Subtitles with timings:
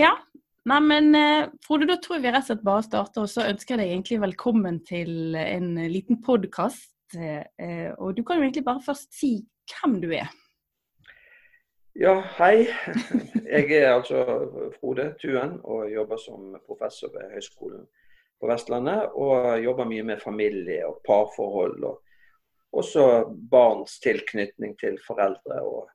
[0.00, 0.14] Ja,
[0.68, 3.24] Nei, men eh, Frode, da tror jeg vi rett og slett bare starter.
[3.24, 6.92] Og så ønsker jeg deg egentlig velkommen til en liten podkast.
[7.16, 9.32] Eh, og du kan jo egentlig bare først si
[9.72, 10.28] hvem du er.
[11.98, 12.68] Ja, hei.
[13.50, 14.20] Jeg er altså
[14.76, 17.88] Frode Tuen og jobber som professor ved Høgskolen
[18.40, 19.08] på Vestlandet.
[19.16, 23.08] Og jobber mye med familie og parforhold, og også
[23.50, 25.88] barns tilknytning til foreldre og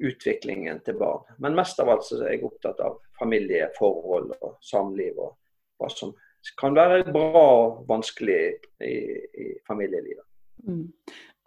[0.00, 1.24] utviklingen til barn.
[1.38, 5.36] Men mest av alt så er jeg opptatt av familieforhold og samliv, og
[5.80, 6.14] hva som
[6.60, 8.40] kan være bra og vanskelig
[8.80, 8.94] i,
[9.44, 10.24] i familielivet.
[10.64, 10.86] Mm.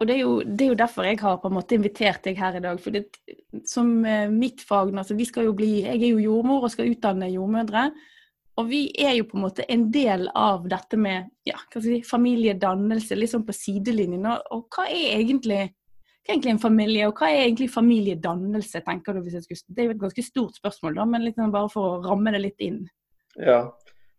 [0.00, 2.38] Og det er, jo, det er, jo, derfor jeg har på en måte invitert deg
[2.38, 2.80] her i dag.
[2.82, 3.04] for det,
[3.66, 6.90] Som eh, mitt fag altså vi skal jo bli, Jeg er jo jordmor og skal
[6.90, 7.90] utdanne jordmødre.
[8.58, 13.16] Og vi er jo på en måte en del av dette med ja, si, familiedannelse,
[13.26, 14.26] sånn på sidelinjen.
[14.30, 15.62] Og, og hva er egentlig
[16.28, 19.22] egentlig en familie, og hva er egentlig familiedannelse, tenker du?
[19.24, 19.64] hvis jeg skulle...
[19.68, 22.42] Det er jo et ganske stort spørsmål, da, men liksom bare for å ramme det
[22.46, 22.84] litt inn.
[23.36, 23.60] Ja,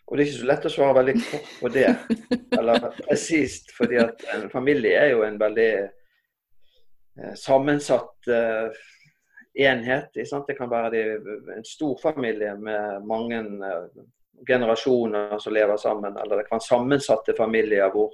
[0.06, 1.88] og det er ikke så lett å svare veldig kort på det,
[2.60, 3.72] eller presist.
[3.74, 8.84] fordi at en familie er jo en veldig eh, sammensatt eh,
[9.66, 10.12] enhet.
[10.14, 11.02] Det kan være
[11.56, 14.06] en stor familie med mange eh,
[14.46, 16.18] generasjoner som lever sammen.
[16.22, 18.14] Eller det kan være sammensatte familier hvor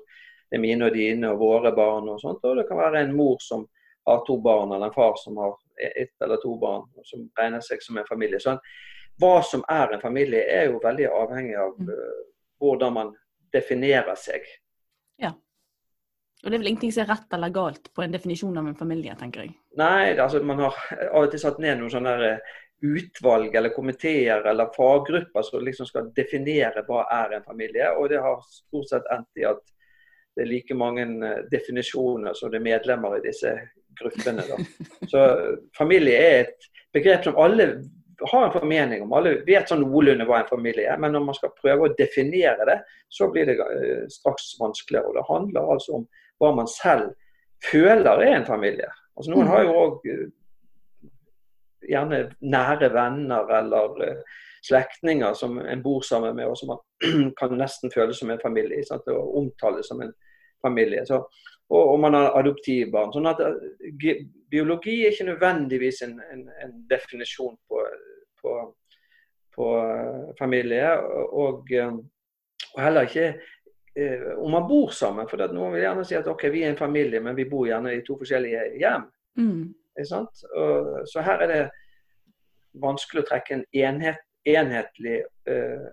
[0.52, 2.08] det er mine og dine og våre barn.
[2.14, 3.68] Og sånt, og det kan være en mor som
[4.12, 7.84] har to barn, eller en far som har ett eller to barn, som regner seg
[7.84, 8.40] som en familie.
[8.44, 8.60] Sånn,
[9.22, 12.20] hva som er en familie, er jo veldig avhengig av uh,
[12.62, 13.14] hvordan man
[13.54, 14.46] definerer seg.
[15.22, 15.34] Ja.
[16.42, 18.78] Og det er vel ingenting som er rett eller galt på en definisjon av en
[18.78, 19.56] familie, tenker jeg.
[19.78, 20.78] Nei, altså man har
[21.12, 22.40] av og til satt ned noen sånne der,
[22.82, 27.92] utvalg eller komiteer eller faggrupper som liksom skal definere hva er en familie.
[27.94, 29.62] Og det har stort sett endt i at
[30.42, 33.54] det er like mange eh, definisjoner som det er medlemmer i disse
[34.00, 34.46] gruppene.
[34.50, 34.58] Da.
[35.12, 35.26] Så
[35.78, 37.68] familie er et begrep som alle
[38.32, 39.14] har en formening om.
[39.14, 41.00] Alle vet sånn noenlunde hva en familie er.
[41.02, 42.78] Men når man skal prøve å definere det,
[43.14, 45.10] så blir det eh, straks vanskeligere.
[45.12, 46.08] Og det handler altså om
[46.42, 47.14] hva man selv
[47.66, 48.90] føler er en familie.
[49.18, 50.30] Altså Noen har jo òg eh,
[51.92, 54.24] gjerne nære venner eller
[54.66, 58.86] slektninger som en bor sammen med, og som man kan nesten føle som en familie.
[58.86, 59.10] Sant?
[59.10, 60.14] Og omtale som en
[60.62, 61.06] familie.
[61.06, 61.24] Så
[61.72, 63.14] og, og man har adoptivbarn.
[63.16, 67.84] Sånn at eh, biologi er ikke nødvendigvis en, en, en definisjon på,
[68.42, 68.56] på,
[69.56, 70.90] på, eh, familie.
[71.32, 71.94] Og, eh,
[72.74, 73.34] og heller ikke
[74.40, 75.28] om man bor sammen.
[75.28, 77.92] For noen vil gjerne si at ok, vi er en familie, men vi bor gjerne
[77.98, 79.08] i to forskjellige hjem.
[79.40, 79.64] Mm.
[80.00, 81.64] Og, så her er det
[82.80, 85.18] vanskelig å trekke en enhet, enhetlig
[85.52, 85.90] uh,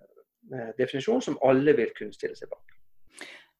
[0.79, 2.78] definisjon som alle vil kunne stille seg bak.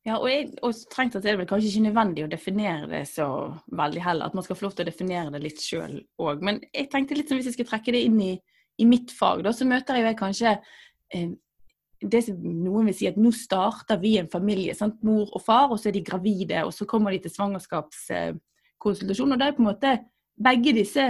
[0.09, 3.03] Ja, og, jeg, og strengt tatt er det vel kanskje ikke nødvendig å definere det
[3.11, 3.27] så
[3.77, 4.31] veldig heller.
[4.31, 6.45] At man skal få lov til å definere det litt sjøl òg.
[6.47, 8.31] Men jeg tenkte litt som hvis jeg skal trekke det inn i,
[8.81, 11.35] i mitt fag, da, så møter jeg kanskje eh,
[11.99, 14.75] det som noen vil si at nå starter vi en familie.
[14.79, 15.03] Sant?
[15.05, 19.35] Mor og far, og så er de gravide, og så kommer de til svangerskapskonsultasjon.
[19.35, 19.91] Og da er på en måte
[20.39, 21.05] begge disse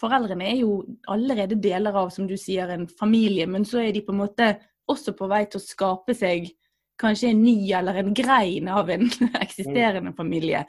[0.00, 0.70] foreldrene er jo
[1.10, 4.54] allerede deler av, som du sier, en familie, men så er de på en måte
[4.90, 6.48] også på vei til å skape seg
[7.00, 9.06] kanskje en ny eller en grein av en
[9.44, 10.64] eksisterende familie.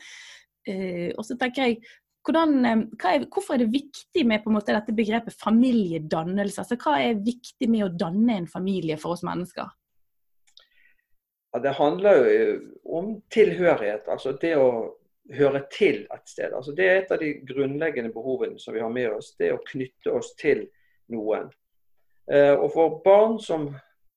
[0.68, 1.82] Uh, og så tenker jeg,
[2.22, 6.62] hvordan, eh, er, Hvorfor er det viktig med på en måte dette begrepet familiedannelse?
[6.62, 9.72] Altså, hva er viktig med å danne en familie for oss mennesker?
[11.52, 14.08] Ja, det handler jo om tilhørighet.
[14.08, 14.98] altså Det å
[15.34, 16.54] høre til et sted.
[16.54, 19.34] Altså det er et av de grunnleggende behovene som vi har med oss.
[19.40, 20.68] Det å knytte oss til
[21.12, 21.50] noen.
[22.32, 23.72] Uh, og for barn som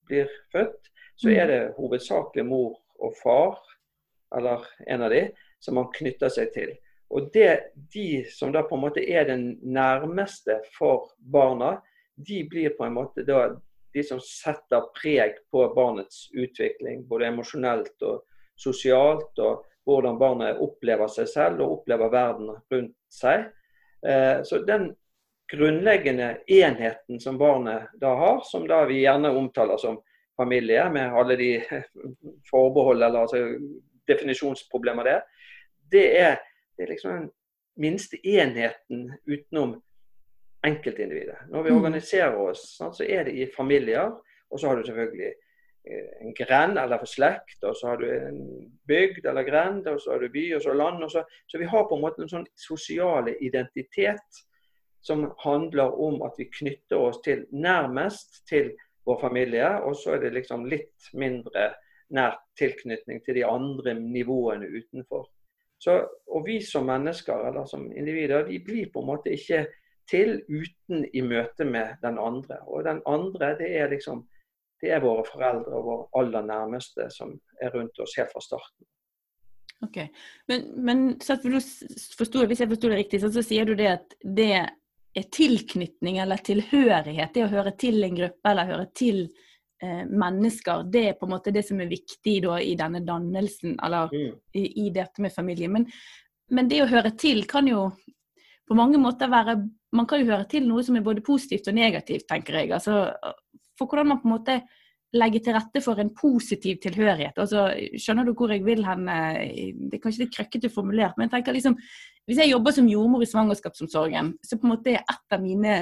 [0.07, 0.91] blir født,
[1.25, 1.53] så er mm.
[1.53, 3.59] det hovedsakelig mor og far,
[4.37, 5.29] eller en av de,
[5.63, 6.75] som man knytter seg til.
[7.15, 11.79] Og det, De som da på en måte er den nærmeste for barna,
[12.15, 13.55] de blir på en måte da
[13.95, 18.25] de som setter preg på barnets utvikling, både emosjonelt og
[18.59, 23.47] sosialt, og hvordan barnet opplever seg selv og opplever verden rundt seg.
[24.07, 24.91] Eh, så den
[25.53, 30.01] grunnleggende enheten som barnet da har, som da vi gjerne omtaler som
[30.37, 31.51] familie, med alle de
[32.51, 33.45] forbehold eller altså,
[34.09, 35.21] definisjonsproblemer der,
[35.93, 36.37] det er,
[36.77, 37.31] det er liksom den
[37.77, 39.83] minste enheten utenom
[40.67, 41.37] enkeltindividet.
[41.51, 41.77] Når vi mm.
[41.77, 44.13] organiserer oss, så er det i familier.
[44.51, 45.33] Og så har du selvfølgelig
[45.91, 48.41] eh, en grend eller for slekt, og så har du en
[48.89, 51.05] bygd eller grend, og så har du by og så land.
[51.05, 54.43] Og så, så vi har på en måte en sånn sosiale identitet
[55.05, 58.73] som handler om at vi knytter oss til nærmest til
[59.07, 59.69] vår familie.
[59.85, 61.73] Og så er det liksom litt mindre
[62.15, 65.27] nær tilknytning til de andre nivåene utenfor.
[65.81, 65.99] Så,
[66.31, 69.67] og vi som mennesker eller som individer vi blir på en måte ikke
[70.09, 72.61] til uten i møte med den andre.
[72.69, 74.25] Og den andre, det er liksom
[74.85, 78.87] det er våre foreldre og våre aller nærmeste som er rundt oss helt fra starten.
[79.85, 79.99] Ok,
[80.49, 84.69] Men, men hvis jeg forsto det riktig, så, så sier du det at det
[85.23, 89.21] tilknytning eller tilhørighet, det å høre til en gruppe eller høre til
[89.83, 93.77] eh, mennesker, det er på en måte det som er viktig da, i denne dannelsen,
[93.85, 94.35] eller mm.
[94.59, 95.71] i, i, dette med familie.
[95.71, 95.87] Men,
[96.51, 97.89] men, det å høre til kan jo
[98.65, 99.59] på mange måter være
[99.95, 102.73] Man kan jo høre til noe som er både positivt og negativt, tenker jeg.
[102.75, 103.13] Altså,
[103.79, 104.57] for hvordan man på en måte
[105.15, 107.39] legger til rette for en positiv tilhørighet.
[107.39, 107.69] Altså,
[108.01, 109.07] skjønner du hvor jeg vil hen?
[109.07, 111.79] Det er kanskje litt krøkkete formulert, men jeg tenker liksom
[112.25, 115.75] Hvis jeg jobber som jordmor i svangerskapsomsorgen, så på en måte er et av mine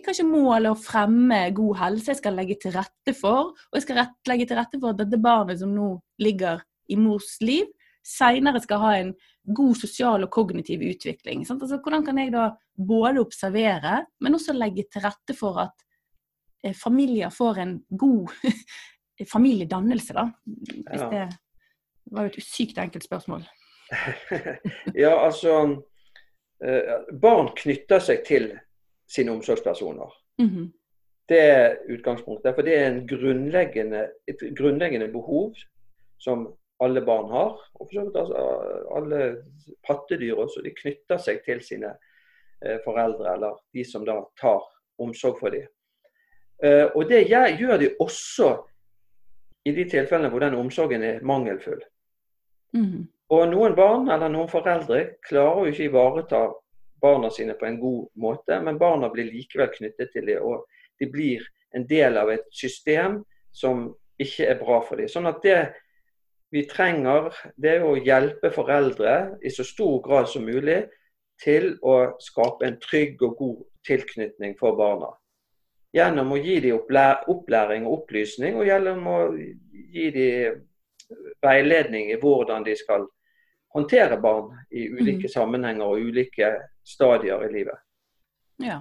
[0.00, 2.14] kanskje målet å fremme god helse.
[2.14, 5.02] Jeg skal legge til rette for, og jeg skal rett, legge til rette for at
[5.02, 5.90] dette barnet som nå
[6.22, 7.68] ligger i mors liv,
[8.06, 9.12] seinere skal ha en
[9.44, 11.44] god sosial og kognitiv utvikling.
[11.44, 12.46] Altså, hvordan kan jeg da
[12.78, 15.89] både observere, men også legge til rette for at Eh,
[16.76, 18.30] familier får en god
[19.32, 20.26] familiedannelse, da?
[20.90, 21.24] Hvis det
[22.10, 23.44] var jo et sykt enkelt spørsmål.
[25.04, 25.54] ja, altså
[26.64, 28.52] eh, Barn knytter seg til
[29.10, 30.12] sine omsorgspersoner.
[30.38, 30.68] Mm -hmm.
[31.28, 32.54] Det er utgangspunktet.
[32.54, 35.54] For det er grunnleggende, et grunnleggende behov
[36.18, 37.70] som alle barn har.
[37.74, 38.36] Og for så vidt altså,
[38.96, 39.42] alle
[39.86, 40.62] pattedyr også.
[40.64, 41.92] De knytter seg til sine
[42.66, 44.60] eh, foreldre, eller de som da tar
[44.98, 45.66] omsorg for dem.
[46.62, 48.50] Eh, og det gjør de også
[49.64, 51.80] i de tilfellene hvor den omsorgen er mangelfull.
[52.76, 53.08] Mm.
[53.30, 56.42] Og noen barn eller noen foreldre klarer jo ikke ivareta
[57.00, 60.66] barna sine på en god måte, men barna blir likevel knyttet til det, og
[61.00, 61.44] de blir
[61.76, 63.22] en del av et system
[63.56, 63.88] som
[64.20, 65.08] ikke er bra for dem.
[65.08, 65.60] Sånn at det
[66.52, 70.82] vi trenger, det er å hjelpe foreldre i så stor grad som mulig
[71.40, 75.14] til å skape en trygg og god tilknytning for barna
[75.92, 79.18] gjennom å gi dem opplæring og opplysning, og gjennom å
[79.90, 80.60] gi dem
[81.42, 83.06] veiledning i hvordan de skal
[83.74, 85.32] håndtere barn i ulike mm.
[85.32, 86.52] sammenhenger og ulike
[86.86, 87.82] stadier i livet.
[88.62, 88.80] Ja.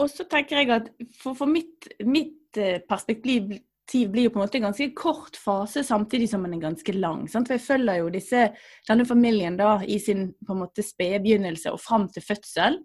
[0.00, 0.88] Og så tenker jeg at
[1.20, 3.50] for, for mitt, mitt, eh, perspektiv
[3.92, 7.26] blir jo på en måte en ganske kort fase, samtidig som den er ganske lang.
[7.28, 7.48] Sant?
[7.48, 8.46] For jeg følger jo disse,
[8.88, 12.78] denne familien da i sin på en måte spede begynnelse og fram til fødsel.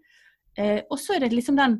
[0.57, 1.79] Eh, og så er det liksom den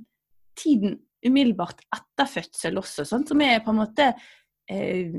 [0.57, 0.95] tiden
[1.27, 4.11] umiddelbart etter fødsel også, sånn, som er på en måte
[4.71, 5.15] eh,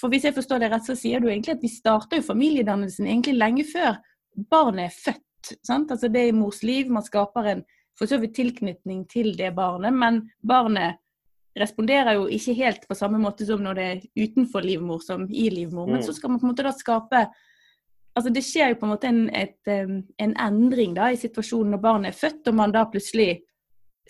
[0.00, 3.08] For hvis jeg forstår det rett, så sier du egentlig at vi starter jo familiedannelsen
[3.08, 3.98] egentlig lenge før
[4.50, 5.52] barnet er født.
[5.66, 5.92] Sant?
[5.92, 7.62] Altså Det er i mors liv, man skaper en
[7.98, 10.96] for så vidt tilknytning til det barnet, men barnet
[11.60, 15.50] responderer jo ikke helt på samme måte som når det er utenfor livmor som i
[15.52, 15.88] livmor.
[15.90, 16.16] Men så mm.
[16.16, 17.28] skal man på en måte da skape
[18.18, 19.68] Altså Det skjer jo på en måte en, et,
[20.18, 23.44] en endring da i situasjonen når barnet er født, og man da plutselig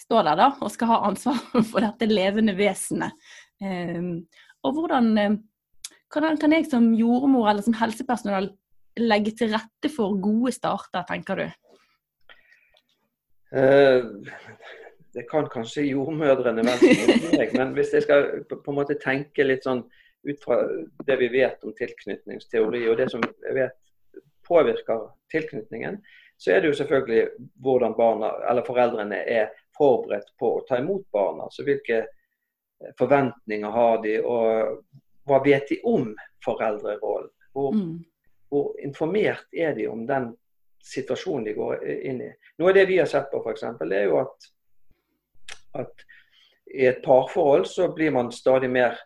[0.00, 3.16] står der da og skal ha ansvaret for dette levende vesenet.
[3.60, 4.26] Um,
[4.64, 5.38] og hvordan um,
[6.12, 8.50] kan, jeg som jordmor eller som helsepersonell
[9.00, 11.46] legge til rette for gode starter, tenker du?
[13.50, 14.26] Uh,
[15.14, 19.66] det kan kanskje jordmødrene vel men hvis jeg skal på, på en måte tenke litt
[19.66, 19.82] sånn
[20.28, 20.60] ut fra
[21.06, 23.76] det vi vet om tilknytningsteori, og det som jeg vet
[24.46, 25.96] påvirker tilknytningen,
[26.40, 27.24] så er det jo selvfølgelig
[27.64, 29.50] hvordan barna eller foreldrene er
[29.80, 31.48] forberedt på å ta imot barna.
[31.50, 34.80] Så hvilke eh, forventninger har de, og
[35.28, 36.12] hva vet de om
[36.44, 37.32] foreldrerollen?
[37.52, 37.96] Hvor, mm.
[38.52, 40.30] hvor, informert er de om den
[40.84, 42.30] situasjonen de går inn i?
[42.60, 44.50] Noe av det vi har sett på, f.eks., er jo at,
[45.82, 46.04] at
[46.70, 48.98] i et parforhold så blir man stadig mer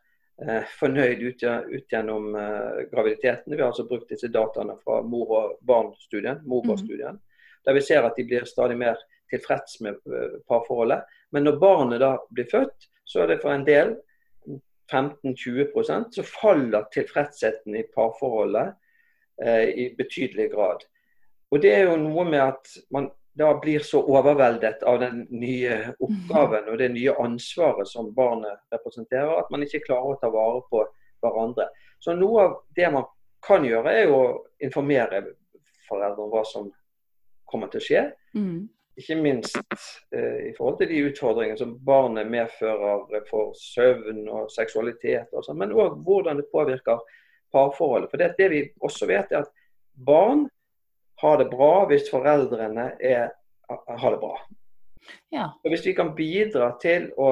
[0.42, 3.54] eh, fornøyd ut, ut gjennom eh, graviditeten.
[3.54, 7.58] Vi har altså brukt disse dataene fra mor og barn-studien, morbarn-studien, mm.
[7.64, 9.00] der vi ser at de blir stadig mer
[9.34, 11.04] tilfreds med eh, parforholdet.
[11.34, 13.96] Men når barnet da blir født, så er det for en del,
[14.92, 18.74] 15-20% så faller tilfredsheten i parforholdet
[19.42, 20.84] eh, i betydelig grad.
[21.50, 25.94] Og Det er jo noe med at man da blir så overveldet av den nye
[25.98, 30.60] oppgaven og det nye ansvaret som barnet representerer, at man ikke klarer å ta vare
[30.70, 30.84] på
[31.24, 31.66] hverandre.
[31.98, 33.08] Så Noe av det man
[33.44, 34.28] kan gjøre, er jo å
[34.62, 35.24] informere
[35.88, 36.70] foreldre om hva som
[37.50, 38.04] kommer til å skje.
[38.38, 38.68] Mm.
[38.96, 39.56] Ikke minst
[40.14, 45.58] eh, i forhold til de utfordringene som barnet medfører for søvn og seksualitet, og sånt,
[45.58, 47.02] men òg hvordan det påvirker
[47.54, 48.10] parforholdet.
[48.10, 49.50] For det, det, vi også vet, er at
[50.06, 50.46] barn
[51.22, 53.34] har det bra hvis foreldrene er,
[53.70, 54.36] har det bra.
[55.32, 55.50] Ja.
[55.64, 57.30] Og Hvis vi kan bidra til å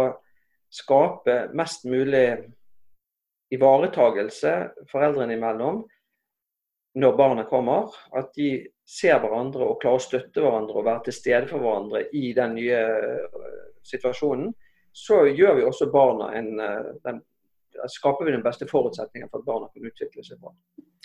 [0.72, 2.26] skape mest mulig
[3.52, 4.52] ivaretagelse
[4.90, 5.82] foreldrene imellom
[6.96, 11.16] når barnet kommer, at de ser hverandre og klarer å støtte hverandre og være til
[11.16, 12.80] stede for hverandre i den nye
[13.32, 14.50] uh, situasjonen,
[14.92, 17.22] så gjør vi også barna en, uh, den,
[17.88, 20.52] skaper vi den beste forutsetningen for at barna kan utvikle seg bra.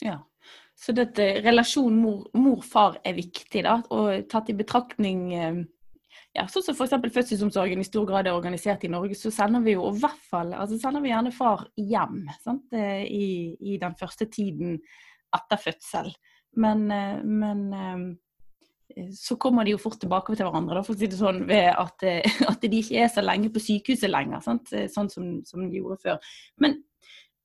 [0.03, 0.19] Ja,
[0.77, 5.31] Så dette relasjonen mor-far er viktig, da, og tatt i betraktning
[6.37, 6.93] ja, sånn som f.eks.
[7.15, 10.51] fødselsomsorgen i stor grad er organisert i Norge, så sender vi jo i hvert fall,
[10.53, 12.75] altså sender vi gjerne far hjem sant?
[12.77, 14.75] I, i den første tiden
[15.33, 16.11] etter fødsel.
[16.57, 20.99] Men, eh, men eh, så kommer de jo fort tilbake til hverandre, da, for å
[20.99, 24.41] si det sånn, ved at, eh, at, de ikke er så lenge på sykehuset lenger.
[24.45, 24.73] Sant?
[24.93, 26.31] Sånn som, som, de gjorde før.
[26.63, 26.79] Men,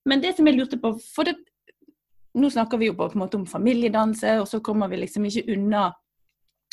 [0.09, 1.39] men, det som jeg lurte på for det,
[2.33, 5.53] Nå snakker vi jo på en måte om familiedanse, og så kommer vi liksom ikke
[5.53, 5.83] unna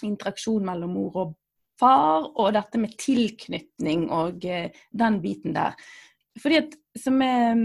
[0.07, 1.33] interaksjon mellom mor og
[1.75, 5.75] far, og dette med tilknytning og den biten der.
[6.39, 7.59] Fordi at som er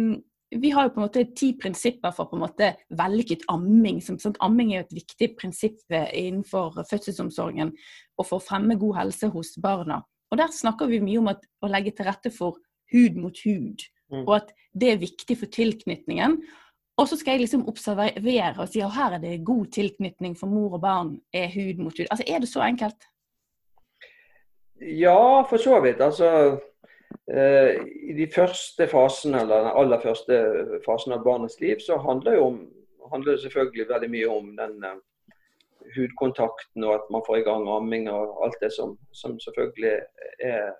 [0.51, 4.01] vi har jo på en måte ti prinsipper for på en måte vellykket amming.
[4.05, 7.73] Som, sånn, amming er jo et viktig prinsipp eh, innenfor fødselsomsorgen
[8.19, 10.03] og for å fremme god helse hos barna.
[10.31, 12.59] Og Der snakker vi mye om at, å legge til rette for
[12.93, 13.83] hud mot hud,
[14.13, 14.25] mm.
[14.27, 16.39] og at det er viktig for tilknytningen.
[16.99, 20.51] Og så skal jeg liksom observere og si at her er det god tilknytning for
[20.51, 22.07] mor og barn er hud mot hud.
[22.07, 23.09] Altså Er det så enkelt?
[24.79, 26.01] Ja, for så vidt.
[26.01, 26.61] Altså
[27.35, 30.39] I de første fasene, eller den aller første
[30.85, 32.59] fasen av barnets liv, så handler, om,
[33.13, 34.99] handler det selvfølgelig veldig mye om den uh,
[35.97, 39.95] hudkontakten og at man får i gang amming og alt det som, som selvfølgelig
[40.45, 40.73] er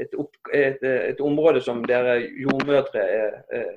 [0.00, 3.72] et, opp, et, et, område som dere jordmødre er, er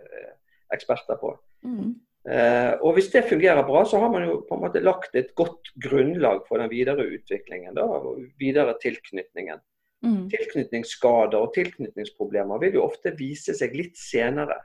[0.73, 1.33] eksperter på.
[1.67, 1.95] Mm.
[2.27, 5.33] Eh, og Hvis det fungerer bra, så har man jo på en måte lagt et
[5.35, 7.75] godt grunnlag for den videre utviklingen.
[7.75, 9.61] Da, og videre tilknytningen.
[10.05, 10.27] Mm.
[10.29, 14.59] Tilknytningsskader og tilknytningsproblemer vil jo ofte vise seg litt senere.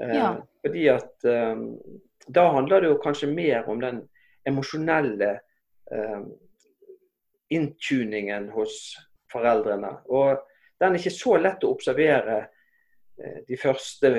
[0.00, 1.66] Eh, fordi at eh,
[2.26, 4.00] da handler det jo kanskje mer om den
[4.48, 5.34] emosjonelle
[5.92, 6.22] eh,
[7.52, 8.94] inntuningen hos
[9.32, 9.96] foreldrene.
[10.08, 10.40] Og
[10.80, 14.12] den er ikke så lett å observere eh, de første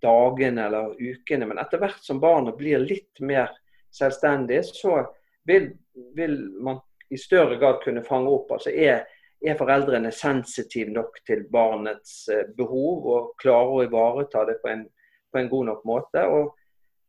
[0.00, 3.52] dagene eller ukene, men etter hvert som barnet blir litt mer
[3.92, 5.02] selvstendig, så
[5.48, 5.70] vil,
[6.16, 8.52] vil man i større grad kunne fange opp.
[8.54, 9.04] altså er
[9.40, 14.86] er foreldrene sensitive nok til barnets eh, behov og klarer å ivareta det på en,
[15.32, 16.24] på en, god nok måte.
[16.28, 16.56] Og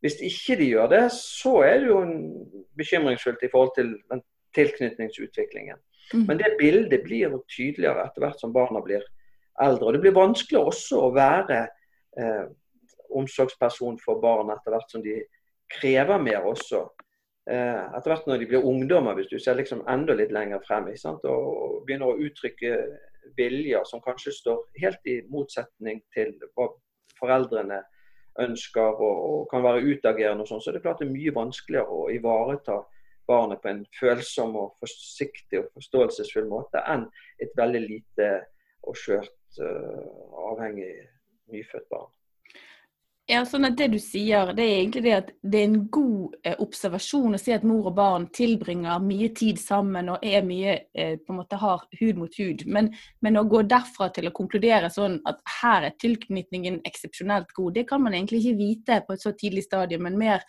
[0.02, 1.98] Hvis ikke de gjør det, så er det jo
[2.78, 4.22] bekymringsfullt i forhold til den
[4.56, 5.78] tilknytningsutviklingen.
[6.12, 6.24] Mm.
[6.26, 9.04] Men det bildet blir tydeligere etter hvert som barna blir
[9.62, 9.86] eldre.
[9.86, 11.60] Og Det blir vanskeligere også å være
[12.18, 12.50] eh,
[13.12, 15.20] omsorgsperson for barn etter hvert som de
[15.72, 16.86] krever mer også.
[17.50, 20.86] Eh, etter hvert når de blir ungdommer, hvis du ser liksom enda litt lenger frem,
[21.26, 22.76] og begynner å uttrykke
[23.38, 26.68] viljer som kanskje står helt i motsetning til hva
[27.18, 27.80] foreldrene
[28.42, 31.34] ønsker og, og kan være utagerende, og sånn, så er det klart det er mye
[31.36, 32.78] vanskeligere å ivareta
[33.28, 37.06] barnet på en følsom og forsiktig og forståelsesfull måte enn
[37.42, 38.30] et veldig lite
[38.88, 40.90] og skjørt uh, avhengig
[41.52, 42.10] nyfødt barn.
[43.30, 46.32] Ja, sånn at Det du sier, det er egentlig det at det er en god
[46.42, 50.72] eh, observasjon å se at mor og barn tilbringer mye tid sammen og er mye
[50.90, 52.64] eh, på en måte har hud mot hud.
[52.66, 52.90] Men,
[53.22, 57.86] men, å gå derfra til å konkludere sånn at her er tilknytningen eksepsjonelt god, det
[57.92, 60.02] kan man egentlig ikke vite på et så tidlig stadium.
[60.08, 60.42] Men mer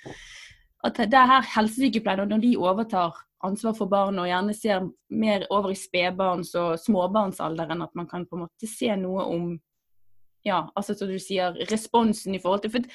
[0.84, 5.46] at det er her helsesykepleierne, når de overtar ansvar for barn og gjerne ser mer
[5.54, 9.54] over i spedbarns- og småbarnsalderen, at man kan på en måte se noe om
[10.44, 12.90] ja, altså som du sier, responsen i forhold til For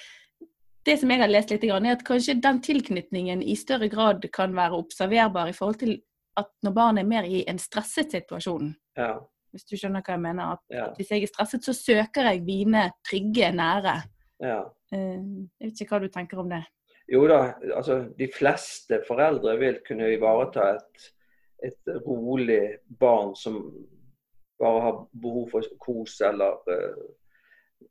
[0.86, 4.54] det som jeg har lest litt, er at kanskje den tilknytningen i større grad kan
[4.56, 5.98] være observerbar i forhold til
[6.38, 8.70] at når barnet er mer i en stresset situasjon.
[8.96, 9.16] Ja.
[9.52, 10.54] Hvis du skjønner hva jeg mener.
[10.54, 10.86] At, ja.
[10.86, 13.96] at hvis jeg er stresset, så søker jeg mine trygge, nære.
[14.44, 14.62] Ja.
[14.94, 15.20] Eh,
[15.58, 16.62] jeg vet ikke hva du tenker om det?
[17.08, 21.06] Jo da, altså de fleste foreldre vil kunne ivareta et,
[21.64, 23.56] et rolig barn som
[24.60, 27.06] bare har behov for kos eller uh,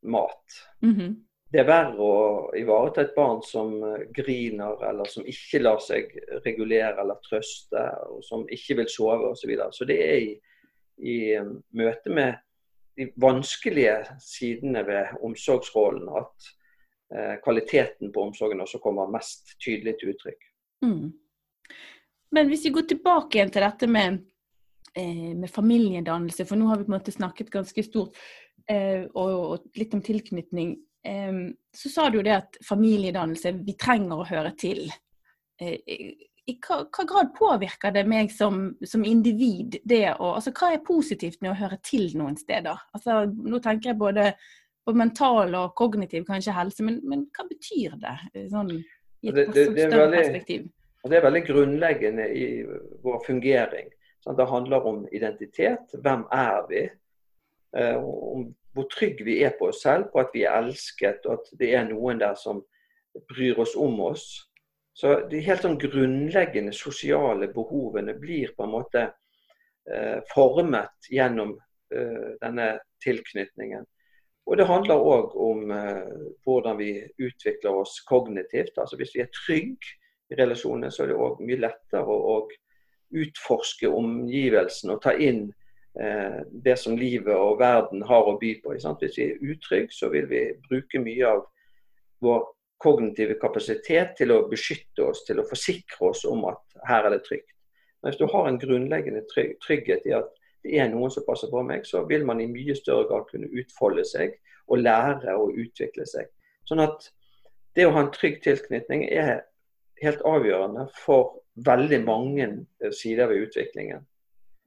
[0.01, 0.43] mat.
[0.81, 1.15] Mm -hmm.
[1.51, 2.15] Det er verre å
[2.59, 6.11] ivareta et barn som eh, griner, eller som ikke lar seg
[6.45, 9.41] regulere eller trøste, og som ikke vil sove osv.
[9.41, 9.71] Så, videre.
[9.71, 10.33] så det er i,
[10.97, 12.35] i eh, møte med
[12.97, 16.49] de vanskelige sidene ved omsorgsrollen at
[17.15, 20.47] eh, kvaliteten på omsorgen også kommer mest tydelig til uttrykk.
[20.83, 21.13] Mm.
[22.31, 24.19] Men hvis vi går tilbake igjen til dette med,
[24.97, 28.17] med familiedannelse, for nå har vi på en måte snakket ganske stort
[28.67, 30.75] Eh, og, litt om tilknytning,
[31.71, 34.81] så sa du jo det at familiedannelse, vi trenger å høre til.
[35.61, 35.77] Eh,
[36.47, 39.79] I hva, hva grad påvirker det meg som, som individ?
[39.87, 42.83] det å, altså Hva er positivt med å høre til noen steder?
[42.95, 44.33] Altså, nå tenker jeg både
[44.87, 48.17] på mental og kognitiv kanskje helse, men, men hva betyr det?
[48.51, 48.73] Sånn,
[49.23, 50.59] i et det, det, det større veldig,
[51.07, 52.47] Det er veldig grunnleggende i
[53.03, 53.91] vår fungering.
[54.27, 55.93] Sånn, det handler om identitet.
[56.03, 56.81] Hvem er vi?
[57.77, 61.39] Eh, om hvor trygg vi er på oss selv, på at vi er elsket, og
[61.39, 62.59] at det er noen der som
[63.31, 64.25] bryr oss om oss.
[64.93, 71.55] Så de helt sånn grunnleggende sosiale behovene blir på en måte eh, formet gjennom
[71.93, 72.69] eh, denne
[73.03, 73.85] tilknytningen.
[74.47, 76.13] Og det handler òg om eh,
[76.45, 78.77] hvordan vi utvikler oss kognitivt.
[78.77, 79.95] Altså Hvis vi er trygge
[80.29, 82.39] i relasjonene, så er det òg mye lettere å
[83.15, 85.47] utforske omgivelsene og ta inn
[85.99, 88.75] Eh, det som livet og verden har å by på.
[88.75, 91.45] Hvis vi er utrygge, så vil vi bruke mye av
[92.21, 92.43] vår
[92.83, 97.23] kognitive kapasitet til å beskytte oss, til å forsikre oss om at her er det
[97.25, 97.55] trygt.
[98.01, 100.29] Men hvis du har en grunnleggende trygghet i at
[100.61, 103.49] det er noen som passer på meg, så vil man i mye større grad kunne
[103.49, 104.37] utfolde seg
[104.67, 106.29] og lære å utvikle seg.
[106.69, 107.09] Sånn at
[107.73, 109.47] det å ha en trygg tilknytning er
[110.03, 112.47] helt avgjørende for veldig mange
[112.93, 114.05] sider ved utviklingen.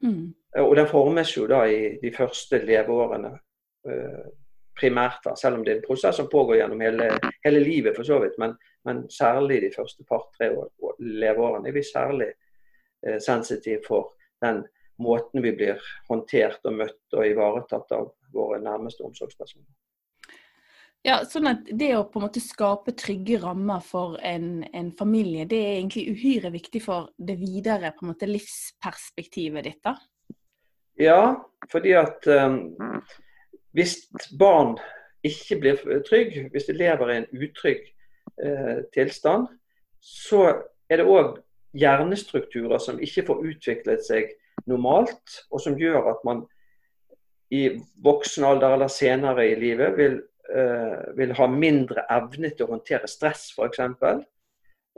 [0.02, 0.34] Mm.
[0.58, 3.30] Og den formes jo da i de første leveårene
[3.86, 4.28] eh,
[4.80, 7.10] primært, da, selv om det er en prosess som pågår gjennom hele,
[7.44, 8.38] hele livet for så vidt.
[8.40, 8.56] Men,
[8.88, 10.50] men særlig de første par-tre
[10.98, 12.30] leveårene er vi særlig
[13.06, 14.64] eh, sensitive for den
[15.00, 19.68] måten vi blir håndtert og møtt og ivaretatt av våre nærmeste omsorgspersoner.
[21.06, 25.46] Ja, sånn at Det å på en måte skape trygge rammer for en, en, familie,
[25.48, 29.80] det er egentlig uhyre viktig for det videre på en måte livsperspektivet ditt?
[29.84, 29.94] da?
[31.00, 31.22] Ja,
[31.72, 32.74] fordi at um,
[33.72, 34.02] hvis
[34.36, 34.76] barn
[35.24, 37.86] ikke blir trygge, hvis de lever i en utrygg
[38.44, 39.48] uh, tilstand,
[40.04, 40.50] så
[40.90, 41.38] er det òg
[41.80, 44.32] hjernestrukturer som ikke får utviklet seg
[44.68, 46.44] normalt, og som gjør at man
[47.50, 47.70] i
[48.04, 50.20] voksen alder eller senere i livet vil,
[51.16, 53.80] vil ha mindre evne til å håndtere stress, f.eks.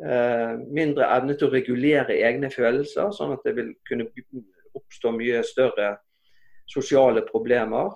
[0.00, 4.08] Eh, mindre evne til å regulere egne følelser, sånn at det vil kunne
[4.74, 5.92] oppstå mye større
[6.70, 7.92] sosiale problemer.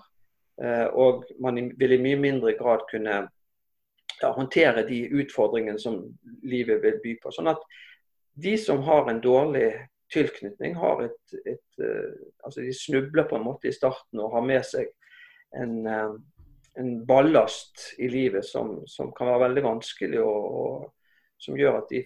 [0.60, 3.16] Eh, og man vil i mye mindre grad kunne
[4.20, 6.02] ja, håndtere de utfordringene som
[6.44, 7.32] livet vil by på.
[7.32, 7.64] Sånn at
[8.36, 9.70] de som har en dårlig
[10.12, 11.86] tilknytning, har et, et
[12.44, 14.92] altså de snubler på en måte i starten og har med seg
[15.56, 15.80] en,
[16.78, 21.92] en ballast i livet som, som, kan være veldig vanskelig, og, og som gjør at
[21.92, 22.02] de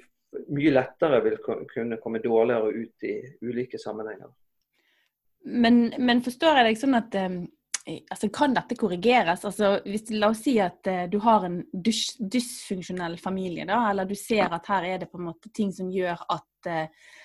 [0.54, 4.30] mye lettere vil kunne komme dårligere ut i ulike sammenhenger.
[5.44, 7.38] Men, men, forstår jeg deg sånn at eh,
[8.12, 9.44] altså, Kan dette korrigeres?
[9.48, 14.08] Altså, hvis, la oss si at eh, du har en dys dysfunksjonell familie, da, eller
[14.08, 17.16] du ser at her er det på en måte ting som gjør at, uh,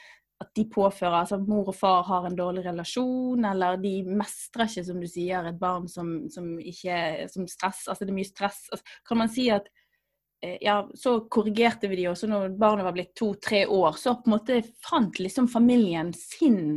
[0.43, 4.83] at de påfører altså Mor og far har en dårlig relasjon, eller de mestrer ikke,
[4.89, 8.65] som du sier, et barn som, som ikke som stress, altså det er mye stress.
[8.71, 12.97] Altså, kan man si at uh, ja, så korrigerte vi de også når barnet var
[12.97, 13.95] blitt to-tre år.
[14.01, 16.75] Så på en måte fant liksom familien sin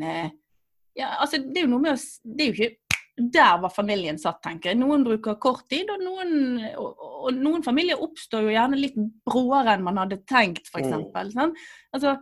[0.98, 4.18] ja, altså, det er jo noe med å Det er jo ikke der var familien
[4.18, 4.78] satt, tenker jeg.
[4.78, 9.74] Noen bruker kort tid, og noen, og, og noen familier oppstår jo gjerne litt bråere
[9.74, 10.92] enn man hadde tenkt, f.eks.
[10.92, 11.32] Mm.
[11.34, 11.54] Sånn?
[11.96, 12.14] Altså,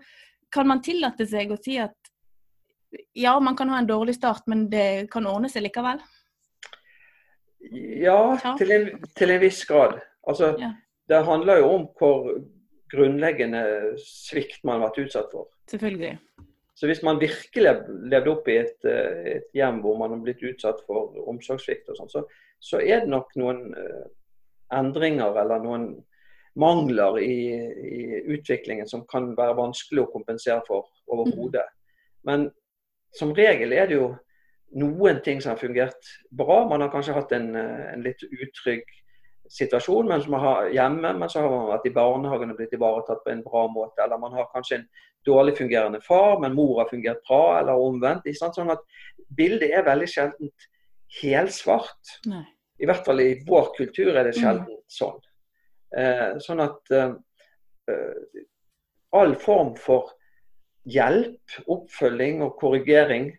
[0.57, 2.13] kan man tillate seg å si at
[3.17, 6.01] ja, man kan ha en dårlig start, men det kan ordne seg likevel?
[8.01, 9.99] Ja, til en, til en viss grad.
[10.27, 10.73] Altså, ja.
[11.07, 12.31] Det handler jo om hvor
[12.91, 13.63] grunnleggende
[14.01, 15.51] svikt man har vært utsatt for.
[15.71, 16.17] Selvfølgelig.
[16.77, 17.73] Så hvis man virkelig
[18.11, 22.01] levde opp i et, eh, et hjem hvor man har blitt utsatt for omsorgssvikt, og
[22.01, 22.25] sånn, så,
[22.61, 24.05] så, er det nok noen uh,
[24.77, 25.89] endringer eller noen
[26.57, 27.39] mangler i,
[27.93, 28.03] i,
[28.35, 31.67] utviklingen som kan være vanskelig å kompensere for overhodet.
[32.27, 32.49] Men
[33.17, 34.11] som regel er det jo
[34.77, 36.65] noen ting som har fungert bra.
[36.69, 38.85] Man har kanskje hatt en, eh, en litt utrygg
[39.53, 43.23] situasjon mens man har hjemme, men så har man vært i barnehagen og blitt ivaretatt
[43.25, 44.03] på en bra måte.
[44.03, 44.89] Eller man har kanskje en
[45.27, 48.27] dårlig fungerende far, men mor har fungert bra, eller omvendt.
[48.41, 48.83] Sånn at
[49.39, 50.53] bildet er veldig sjelden
[51.21, 52.19] helsvart.
[52.27, 52.45] Nei.
[52.83, 54.41] I hvert fall i vår kultur er det mm.
[54.41, 54.83] sjelden mm.
[54.99, 55.23] sånn.
[55.95, 57.13] Eh, sånn at eh,
[57.93, 58.45] eh,
[59.17, 60.13] all form for
[60.87, 63.31] hjelp, oppfølging og korrigering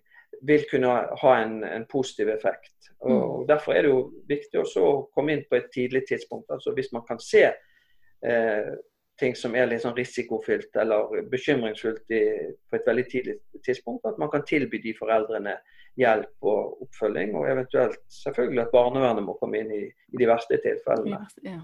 [0.48, 2.92] vil kunne ha en, en positiv effekt.
[3.00, 3.48] Og, mm.
[3.50, 6.50] Derfor er det jo viktig å komme inn på et tidlig tidspunkt.
[6.52, 8.72] altså Hvis man kan se eh,
[9.20, 12.24] ting som er litt sånn risikofylt eller bekymringsfullt i,
[12.70, 15.58] på et veldig tidlig tidspunkt, at man kan tilby de foreldrene
[15.98, 17.36] hjelp og oppfølging.
[17.38, 21.22] Og eventuelt selvfølgelig at barnevernet må komme inn i, i de verste tilfellene.
[21.46, 21.60] Ja.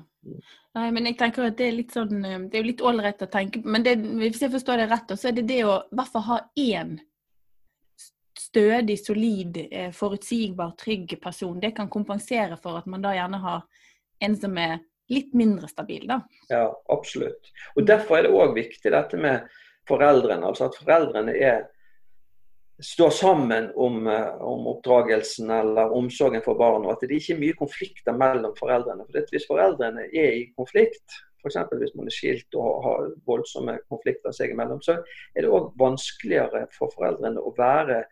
[0.77, 3.25] Nei, men jeg tenker at Det er litt sånn, eh, det er jo litt ålreit
[3.25, 5.97] å tenke Men det, hvis jeg forstår det rett, så er det det å i
[5.99, 6.93] hvert fall ha én
[8.39, 11.59] stødig, solid, eh, forutsigbar, trygg person.
[11.59, 13.63] Det kan kompensere for at man da gjerne har
[14.23, 16.21] en som er litt mindre stabil, da.
[16.49, 17.51] Ja, absolutt.
[17.75, 19.47] Og Derfor er det òg viktig dette med
[19.89, 20.47] foreldrene.
[20.47, 21.65] Altså at foreldrene er,
[22.83, 27.43] står sammen om, eh, om, oppdragelsen eller omsorgen for barn, og at det ikke er
[27.43, 29.05] mye konflikter mellom foreldrene.
[29.07, 31.57] For Hvis foreldrene er i konflikt, f.eks.
[31.71, 34.99] hvis man er skilt og har voldsomme konflikter seg imellom, så
[35.35, 38.03] er det òg vanskeligere for foreldrene å være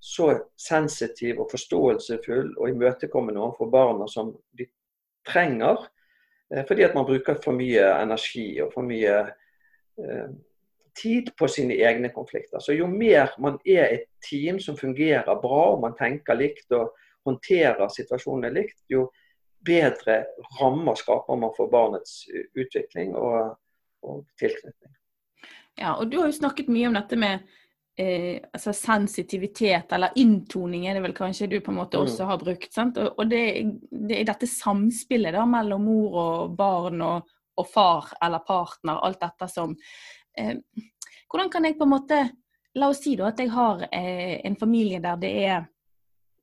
[0.00, 4.64] så sensitiv og forståelsesfull og imøtekommende overfor barna som de
[5.28, 5.84] trenger.
[6.54, 9.18] Eh, fordi at man bruker for mye energi og for mye
[10.00, 10.30] eh,
[10.96, 12.60] tid på sine egne konflikter.
[12.60, 16.92] Så jo mer man er et team som fungerer bra, og man tenker likt og
[17.28, 19.08] håndterer situasjonene likt, jo
[19.66, 20.22] bedre
[20.60, 22.22] rammer skaper man for barnets
[22.56, 23.56] utvikling og,
[24.02, 24.94] og tilknytning.
[25.80, 27.44] Ja, og Du har jo snakket mye om dette med
[28.00, 32.06] eh, altså sensitivitet, eller inntoning er det vel kanskje du på en måte mm.
[32.06, 32.72] også har brukt.
[32.72, 33.00] sant?
[33.00, 33.44] Og, og det,
[33.90, 39.20] det, er dette samspillet da mellom mor og barn og, og far eller partner, alt
[39.20, 39.76] dette som
[40.36, 42.20] Hvordan kan jeg på en måte
[42.78, 45.64] La oss si da at jeg har eh, en familie der det er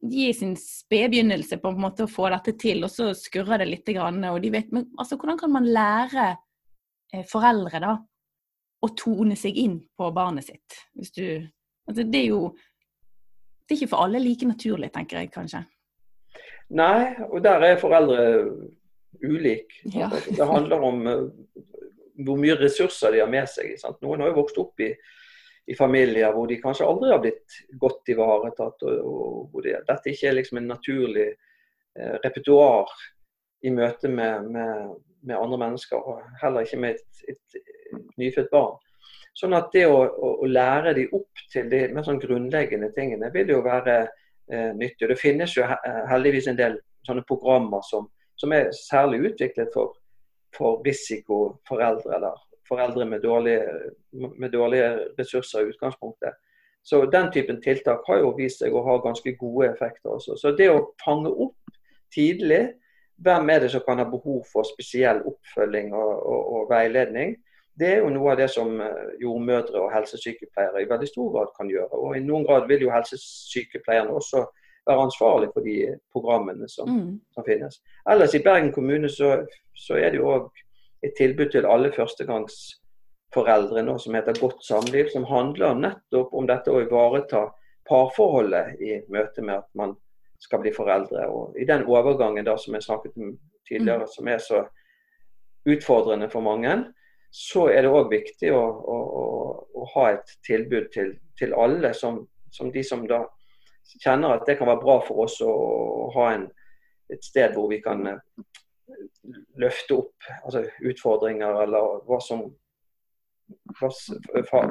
[0.02, 3.69] de i sin spedbegynnelse på en måte å få dette til, og så skurrer det
[3.69, 3.88] litt.
[3.97, 6.26] og de vet, men altså, Hvordan kan man lære
[7.13, 7.93] eh, foreldre da,
[8.82, 10.78] å tone seg inn på barnet sitt.
[10.93, 11.26] Hvis du,
[11.88, 12.52] altså det er jo
[13.67, 15.65] det er ikke for alle like naturlig, tenker jeg kanskje.
[16.78, 18.21] Nei, og der er foreldre
[19.23, 19.82] ulike.
[19.91, 20.08] Ja.
[20.12, 21.02] Det handler om
[22.25, 23.75] hvor mye ressurser de har med seg.
[23.80, 23.99] Sant?
[24.01, 24.89] Noen har jo vokst opp i,
[25.67, 28.88] i, familier hvor de kanskje aldri har blitt godt ivaretatt.
[28.88, 32.91] og, og hvor de, Dette ikke er liksom en naturlig eh, repertoar
[33.65, 38.77] i møte med, med, med, andre mennesker, og heller ikke med et, et nyfødt barn.
[39.38, 43.30] Sånn at det å, å, å lære de opp til de mer sånn grunnleggende tingene
[43.34, 45.10] vil jo være eh, nyttig.
[45.10, 45.65] Det finnes jo
[46.10, 49.93] heldigvis en del sånne programmer som, som er særlig utviklet for,
[50.58, 52.36] for risikoforeldre, eller
[52.67, 53.63] foreldre med dårlige,
[54.12, 54.89] med dårlige
[55.20, 56.34] ressurser i utgangspunktet.
[56.84, 60.38] Så Den typen tiltak har jo vist seg å ha ganske gode effekter også.
[60.39, 61.80] Så det å fange opp
[62.15, 62.62] tidlig
[63.24, 67.36] hvem er det som kan ha behov for spesiell oppfølging og, og, og veiledning,
[67.80, 71.52] det er jo noe av det som eh, jordmødre og helsesykepleiere i veldig stor grad
[71.58, 72.00] kan gjøre.
[72.00, 74.46] Og i noen grad vil jo helsesykepleierne også
[74.88, 75.78] være ansvarlig for de
[76.13, 77.12] programmene som, mm.
[77.36, 77.82] som finnes.
[78.10, 79.36] Ellers i Bergen kommune så,
[79.78, 80.50] så er det jo òg
[81.06, 86.74] et tilbud til alle førstegangsforeldre nå som heter Godt samliv, som handler nettopp om dette
[86.74, 87.48] å ivareta
[87.88, 89.96] parforholdet i møte med at man
[90.42, 91.28] skal bli foreldre.
[91.30, 93.38] Og I den overgangen da som jeg snakket om
[93.68, 94.13] tidligere, mm.
[94.16, 94.63] som er så
[95.68, 96.76] utfordrende for mange,
[97.32, 98.98] så er det òg viktig å, å,
[99.76, 102.22] å, ha et tilbud til, til alle, som,
[102.56, 103.24] som, de som da
[104.04, 106.48] kjenner at det kan være bra for oss å, å ha en,
[107.13, 108.24] et sted hvor vi kan eh,
[109.60, 112.48] løfte opp altså utfordringer eller hva som
[113.78, 113.90] hva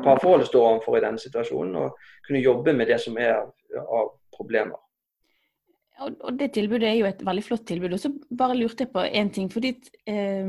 [0.04, 3.38] parforholdet står overfor i denne situasjonen, og kunne jobbe med det som er
[3.80, 4.76] av problemer.
[6.04, 7.94] Og Det tilbudet er jo et veldig flott tilbud.
[7.96, 9.48] Og så bare lurte jeg på én ting.
[9.48, 9.72] fordi
[10.04, 10.44] eh,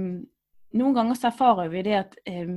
[0.76, 2.52] noen ganger så erfarer vi det at eh,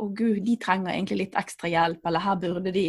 [0.00, 2.86] å gud, de trenger egentlig litt ekstra hjelp, eller her burde de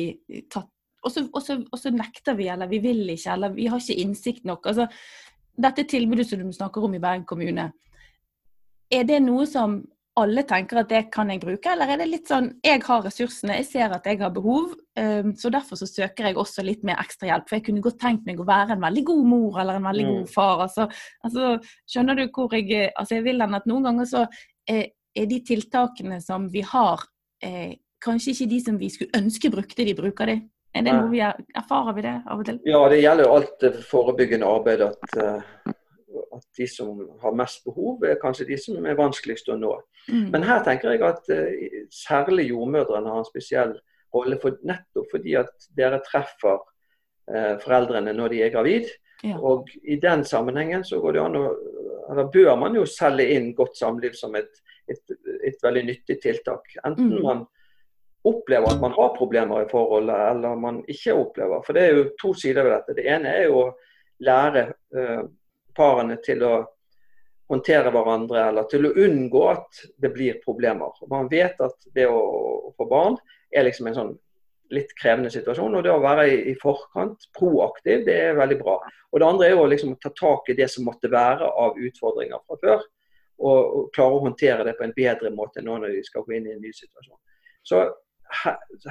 [0.48, 0.70] tatt
[1.04, 4.70] og så, nekter vi, eller vi vil ikke, eller vi har ikke innsikt nok.
[4.72, 4.86] Altså,
[5.58, 7.72] dette tilbudet som du snakker om i Bergen kommune,
[8.94, 9.82] er det noe som
[10.20, 13.56] alle tenker at det kan jeg bruke, eller er det litt sånn jeg har ressursene,
[13.58, 17.02] jeg ser at jeg har behov, um, så derfor så søker jeg også litt mer
[17.02, 17.48] ekstra hjelp.
[17.50, 20.06] For jeg kunne godt tenkt meg å være en veldig god mor eller en veldig
[20.06, 20.12] mm.
[20.14, 20.66] god far.
[20.68, 20.86] Altså,
[21.26, 21.56] altså,
[21.90, 24.24] skjønner du hvor jeg Altså jeg vil den at noen ganger så
[24.70, 24.86] er,
[25.18, 27.08] er de tiltakene som vi har,
[27.44, 30.38] eh, kanskje ikke de som vi skulle ønske brukte, de bruker de.
[30.74, 32.60] Er det noe vi er, erfarer vi det av og til?
[32.66, 34.90] Ja, det gjelder jo alt forebyggende arbeidet.
[34.90, 35.74] At, uh,
[36.38, 39.74] at de som har mest behov, er kanskje de som er vanskeligst å nå.
[40.10, 40.28] Mm.
[40.34, 43.78] Men her tenker jeg at uh, særlig jordmødrene har en spesiell
[44.14, 48.90] rolle, for, nettopp fordi at dere treffer uh, foreldrene når de er gravid.
[49.24, 49.38] Ja.
[49.40, 51.48] Og i den sammenhengen så går det an å
[52.12, 54.52] eller bør man jo selge inn godt samliv som et,
[54.92, 55.14] et,
[55.48, 56.66] et veldig nyttig tiltak.
[56.84, 57.22] Enten mm.
[57.24, 57.46] man
[58.24, 61.64] opplever at man har problemer i forholdet, eller man ikke opplever.
[61.66, 62.96] For det er jo to sider ved dette.
[63.00, 63.72] Det ene er jo å
[64.24, 65.26] lære uh,
[65.76, 66.54] parene til å
[67.52, 70.96] håndtere hverandre, eller til å unngå at det blir problemer.
[71.12, 72.22] Man vet at det å,
[72.78, 73.18] få barn
[73.54, 74.14] er liksom en sånn
[74.74, 75.76] litt krevende situasjon.
[75.78, 78.80] Og det å være i, forkant, proaktiv, det er veldig bra.
[79.12, 81.78] Og det andre er jo liksom å ta tak i det som måtte være av
[81.78, 82.88] utfordringer fra før.
[83.44, 86.38] Og, og klare å håndtere det på en bedre måte nå når de skal gå
[86.38, 87.20] inn i en ny situasjon.
[87.64, 87.84] Så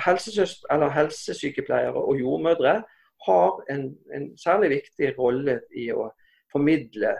[0.07, 2.83] helsesykepleiere og jordmødre
[3.27, 6.11] har en, en særlig viktig rolle i å
[6.53, 7.17] formidle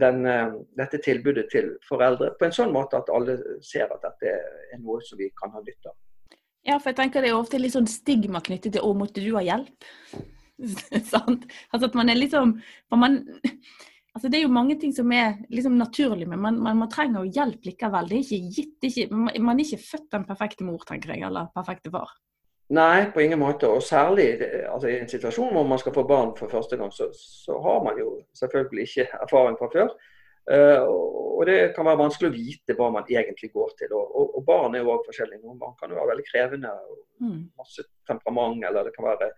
[0.00, 4.32] den, eh, dette tilbudet til foreldre på en sånn måte at alle ser at dette
[4.32, 5.96] er noe som vi kan ha nytte av.
[6.66, 9.30] Ja, for jeg tenker det er ofte litt sånn stigma knyttet til 'å, måtte du
[9.36, 9.86] ha hjelp'?
[11.12, 11.46] Sant?
[11.72, 12.56] Altså at man er liksom
[12.90, 13.20] man,
[14.14, 17.24] altså Det er jo mange ting som er liksom naturlig, men man, man, man trenger
[17.24, 18.08] jo hjelp likevel.
[18.08, 18.72] Det er ikke gitt.
[18.80, 22.12] Det er ikke, man er ikke født den perfekte mor, tenker jeg, eller perfekte far.
[22.74, 23.68] Nei, på ingen måte.
[23.68, 24.26] Og særlig
[24.68, 27.82] altså, i en situasjon hvor man skal få barn for første gang, så, så har
[27.84, 29.94] man jo selvfølgelig ikke erfaring fra før.
[30.48, 30.80] Uh,
[31.38, 33.92] og det kan være vanskelig å vite hva man egentlig går til.
[33.94, 35.42] Og, og, barn er jo også forskjellige.
[35.44, 36.72] Noen barn kan jo være veldig krevende,
[37.22, 37.36] mm.
[37.60, 39.28] masse temperament, eller det kan være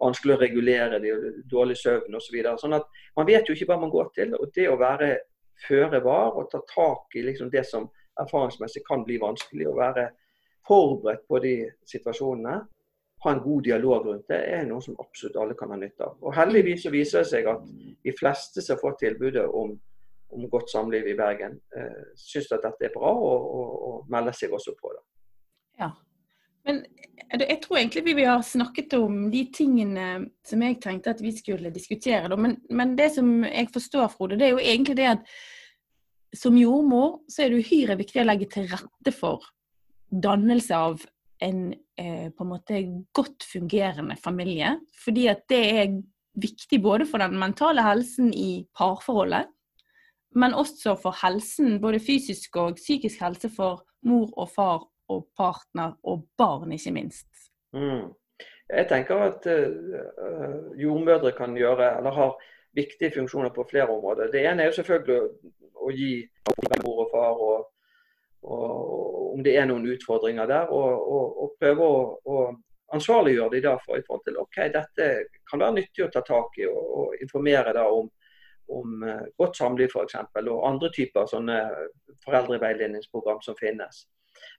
[0.00, 1.12] vanskelig å regulere de,
[1.50, 2.38] dårlig søvn osv.
[2.46, 4.32] Så sånn at man vet jo ikke hva man går til.
[4.38, 5.10] Og det å være
[5.66, 10.08] føre var og ta tak i liksom det som erfaringsmessig kan bli vanskelig, å være
[10.68, 11.54] forberedt på de
[11.88, 12.56] situasjonene,
[13.20, 16.16] ha en god dialog rundt det, er noe som absolutt alle kan ha nytte av.
[16.24, 17.66] Og Heldigvis så viser det seg at
[18.00, 19.74] de fleste som får tilbudet om
[20.30, 24.36] om godt samliv i Bergen, eh, syns at dette er bra, og, og, og melder
[24.36, 25.04] seg også på det.
[25.80, 25.90] Ja.
[26.68, 26.82] Men
[27.40, 30.08] jeg tror egentlig vi har snakket om de tingene
[30.46, 32.36] som jeg tenkte at vi skulle diskutere.
[32.36, 35.32] Men, men, det som jeg forstår, Frode, det er jo egentlig det at
[36.36, 39.46] som jordmor så er det uhyre viktig å legge til rette for
[40.10, 41.02] dannelse av
[41.42, 42.82] en eh, på en måte
[43.16, 44.76] godt fungerende familie.
[45.04, 45.96] Fordi at det er
[46.40, 49.48] viktig både for den mentale helsen i parforholdet,
[50.34, 55.96] men også for helsen, både fysisk og psykisk helse for mor og far og partner
[56.06, 57.28] og barn, ikke minst.
[57.72, 58.12] Mm.
[58.70, 62.36] Jeg tenker at uh, jordmødre kan gjøre, eller har
[62.72, 64.30] viktige funksjoner på flere områder.
[64.30, 65.20] Det ene er jo selvfølgelig
[65.74, 66.12] å, gi
[66.84, 67.64] mor og far og,
[68.42, 71.10] og, om det er noen utfordringer der, og,
[71.42, 72.36] og prøve å, å
[72.94, 75.08] ansvarliggjøre de for i forhold til ok, dette
[75.50, 78.10] kan være nyttig å ta tak i og, informere da om
[78.70, 80.16] om eh, godt samliv f.eks.
[80.40, 81.58] Og andre typer sånne
[82.24, 84.04] foreldreveiledningsprogram som finnes.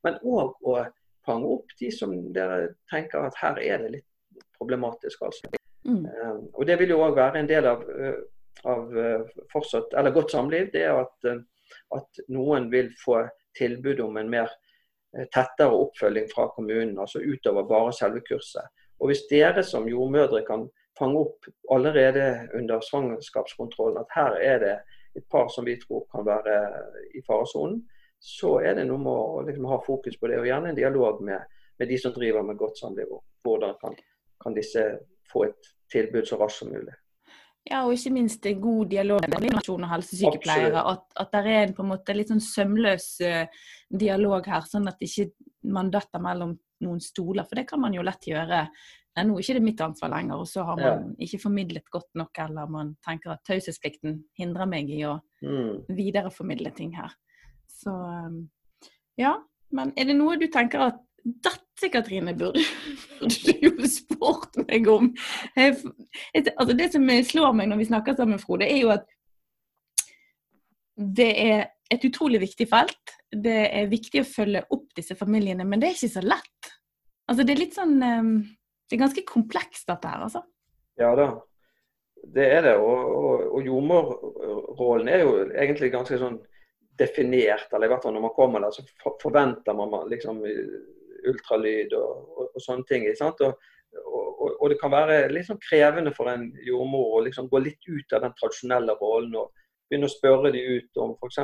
[0.06, 0.78] Men òg å
[1.26, 5.22] fange opp de som dere tenker at her er det litt problematisk.
[5.28, 5.52] altså.
[5.88, 6.06] Mm.
[6.06, 8.20] Uh, og Det vil jo òg være en del av, uh,
[8.70, 9.00] av
[9.54, 10.70] fortsatt, eller godt samliv.
[10.74, 11.32] Det er at,
[11.96, 13.24] at, noen vil få
[13.58, 14.52] tilbud om en mer
[15.34, 18.70] tettere oppfølging fra kommunen, altså utover bare selve kurset.
[19.02, 22.26] Og Hvis dere som jordmødre kan fange opp allerede
[22.58, 24.76] under svangerskapskontrollen at her er det
[25.18, 26.58] et par som vi tror kan være
[27.16, 27.82] i faresonen,
[28.20, 30.40] så er det noe med å liksom ha fokus på det.
[30.40, 31.42] Og gjerne en dialog med,
[31.80, 33.12] med de som driver med godt samliv.
[33.12, 33.98] og Hvordan kan,
[34.44, 34.86] kan disse
[35.32, 36.94] få et tilbud så raskt som mulig.
[37.70, 40.82] Ja, og ikke minst en god dialog med Nasjon og helsesykepleiere.
[40.82, 43.68] At, at det er en på en måte litt sånn sømløs uh,
[44.02, 45.30] dialog her, sånn at ikke
[45.70, 47.46] man detter mellom noen stoler.
[47.46, 48.64] For det kan man jo lett gjøre
[49.12, 51.26] Nei, nå er ikke det mitt ansvar lenger, og så har man ja.
[51.26, 55.92] ikke formidlet godt nok, eller man tenker at taushetsplikten hindrer meg i å mm.
[55.98, 57.12] videreformidle ting her.
[57.68, 58.46] Så um,
[59.20, 59.36] ja.
[59.72, 62.64] Men er det noe du tenker at dette, Katrine, burde,
[63.20, 65.12] burde du jo spurt meg om?
[65.56, 65.78] Jeg,
[66.56, 69.08] altså det som slår meg når vi snakker sammen, Frode, er jo at
[70.96, 73.16] det er et utrolig viktig felt.
[73.32, 76.72] Det er viktig å følge opp disse familiene, men det er ikke så lett.
[77.32, 78.34] Altså det er litt sånn um,
[78.92, 80.44] det er ganske komplekst, dette her, altså.
[81.00, 81.28] Ja da,
[82.36, 82.78] det er det.
[82.78, 86.40] Og, og, og jordmorrollen er jo egentlig ganske sånn
[87.00, 87.72] definert.
[87.72, 90.44] Eller i hvert fall når man kommer der, så forventer man liksom
[91.32, 93.08] ultralyd og, og, og sånne ting.
[93.22, 93.56] Og,
[94.52, 98.18] og, det kan være litt sånn krevende for en jordmor å liksom gå litt ut
[98.18, 99.36] av den tradisjonelle rollen.
[99.42, 99.61] og
[99.92, 101.40] begynne å spørre de ut om f.eks.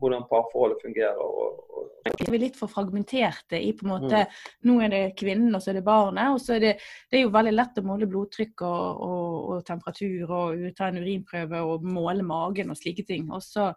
[0.00, 1.18] hvordan parforholdet fungerer.
[1.20, 4.38] Og, og, Vi er litt for fragmenterte i på en måte mm.
[4.68, 6.32] Nå er det kvinnen, og så er det barnet.
[6.32, 6.72] og så er det,
[7.10, 11.02] det er jo veldig lett å måle blodtrykk og, og, og temperatur og ta en
[11.02, 13.28] urinprøve og måle magen og slike ting.
[13.28, 13.68] Og så,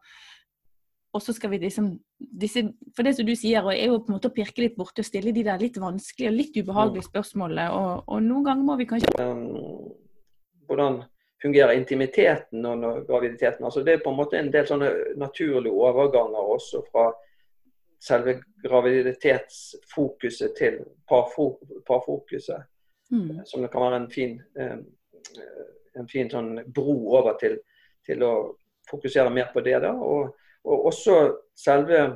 [1.12, 2.64] og så skal vi liksom disse,
[2.96, 5.10] For det som du sier, er jo på en måte å pirke litt borte og
[5.10, 7.10] stille de der litt vanskelige og litt ubehagelige mm.
[7.12, 7.68] spørsmålene.
[7.76, 9.92] Og, og noen ganger må vi kanskje um,
[10.66, 11.04] Hvordan
[11.46, 13.66] fungerer intimiteten under graviditeten.
[13.66, 14.90] Altså det er på en måte en del sånne
[15.22, 17.12] naturlige overganger også fra
[18.02, 22.66] selve graviditetsfokuset til parfokuset.
[23.12, 23.46] Mm.
[23.46, 27.60] Som det kan være en fin, en fin sånn bro over til,
[28.06, 28.34] til å
[28.90, 29.78] fokusere mer på det.
[29.86, 30.34] og,
[30.66, 31.20] og også
[31.54, 32.08] selve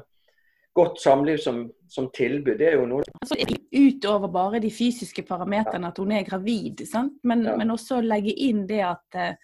[0.74, 3.38] godt samliv som, som, tilbud, det er jo noe altså,
[3.74, 6.84] Utover bare de fysiske parameterne, at hun er gravid,
[7.24, 7.56] men, ja.
[7.58, 9.36] men, også legge inn det at, eh,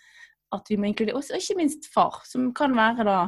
[0.53, 3.19] at vi må inkludere Og ikke minst far, som kan være da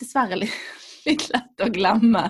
[0.00, 0.58] dessverre litt,
[1.08, 2.26] litt lett å glemme.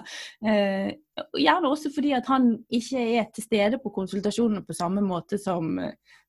[0.47, 0.91] Eh,
[1.39, 5.75] gjerne også fordi at han ikke er til stede på konsultasjonene på samme måte som,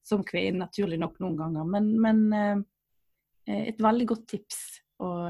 [0.06, 1.70] som kvinnen, naturlig nok noen ganger.
[1.78, 4.64] Men, men eh, et veldig godt tips.
[5.06, 5.30] Og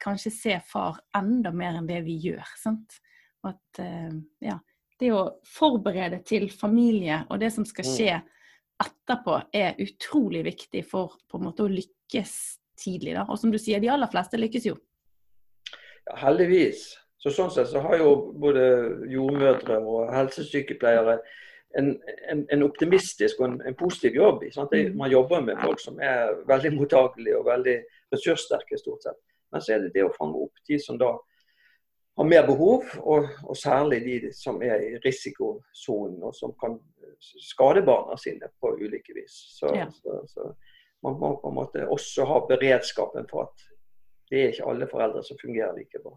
[0.00, 2.44] kanskje se far enda mer enn det vi gjør.
[2.60, 2.98] Sant?
[3.44, 4.58] At, uh, ja,
[5.00, 7.94] det å forberede til familie og det som skal Mm.
[7.96, 8.22] skje
[8.84, 13.14] etterpå, er utrolig viktig for på en måte å lykkes tidlig.
[13.14, 13.26] Da.
[13.28, 14.76] Og som du sier, de aller fleste lykkes jo.
[16.06, 16.96] Ja, heldigvis.
[17.18, 18.64] Så sånn sett så har jo både
[19.08, 21.20] jordmødre og helsesykepleiere
[21.78, 21.94] en,
[22.30, 24.42] en, en optimistisk og en, en positiv jobb.
[24.44, 24.96] Mm.
[24.96, 27.78] man jobber med folk som er veldig mottagelige og veldig
[28.12, 29.20] ressurssterke stort sett.
[29.52, 31.14] Men så er det det å fange opp de som da
[32.16, 36.76] har mer behov, og, og særlig de som er i risikosonen og som kan
[37.20, 39.34] skade barna sine på ulike vis.
[39.58, 39.88] Så, Ja.
[39.90, 40.52] så, så
[41.02, 43.66] man må på en måte også ha beredskapen for at
[44.30, 46.14] det er ikke alle foreldre som fungerer like bra.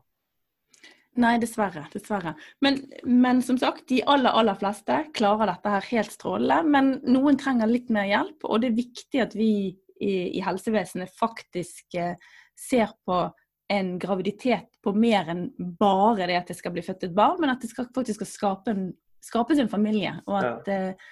[1.17, 1.87] Nei, dessverre.
[1.93, 2.35] dessverre.
[2.61, 6.59] Men, men som sagt, de aller, aller fleste klarer dette her helt strålende.
[6.69, 9.49] Men noen trenger litt mer hjelp, og det er viktig at vi
[9.97, 12.13] i, i helsevesenet faktisk eh,
[12.53, 13.23] ser på
[13.69, 15.47] en graviditet på mer enn
[15.79, 18.29] bare det at det skal bli født et barn, men at det skal, faktisk skal
[18.31, 18.89] skape en,
[19.23, 20.13] skapes en familie.
[20.27, 21.09] Og at, eh,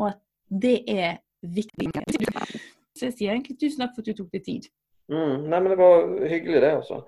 [0.00, 1.90] og at det er viktig.
[2.92, 4.68] Så jeg sier egentlig tusen takk for at du tok deg tid.
[5.12, 6.72] Mm, nei, men Det var hyggelig, det.
[6.80, 7.02] altså.